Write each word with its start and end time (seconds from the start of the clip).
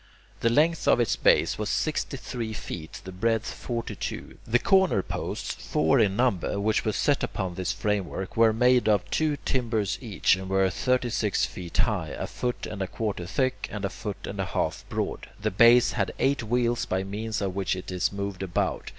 The 0.39 0.49
length 0.49 0.87
of 0.87 0.99
its 0.99 1.15
base 1.15 1.59
was 1.59 1.69
sixty 1.69 2.17
three 2.17 2.53
feet, 2.53 3.01
the 3.03 3.11
breadth 3.11 3.53
forty 3.53 3.93
two. 3.95 4.39
The 4.47 4.57
corner 4.57 5.03
posts, 5.03 5.53
four 5.53 5.99
in 5.99 6.15
number, 6.15 6.59
which 6.59 6.83
were 6.83 6.91
set 6.91 7.21
upon 7.23 7.53
this 7.53 7.71
framework, 7.71 8.35
were 8.35 8.51
made 8.51 8.89
of 8.89 9.07
two 9.11 9.37
timbers 9.45 9.99
each, 10.01 10.35
and 10.35 10.49
were 10.49 10.67
thirty 10.71 11.11
six 11.11 11.45
feet 11.45 11.77
high, 11.77 12.15
a 12.17 12.25
foot 12.25 12.65
and 12.65 12.81
a 12.81 12.87
quarter 12.87 13.27
thick, 13.27 13.69
and 13.71 13.85
a 13.85 13.91
foot 13.91 14.25
and 14.25 14.39
a 14.39 14.45
half 14.45 14.83
broad. 14.89 15.29
The 15.39 15.51
base 15.51 15.91
had 15.91 16.15
eight 16.17 16.41
wheels 16.41 16.87
by 16.87 17.03
means 17.03 17.39
of 17.39 17.55
which 17.55 17.75
it 17.75 17.91
was 17.91 18.11
moved 18.11 18.41
about. 18.41 18.89